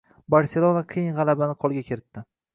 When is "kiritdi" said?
1.93-2.27